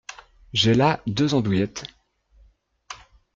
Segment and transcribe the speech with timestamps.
[0.51, 1.83] J’ai là deux andouillettes…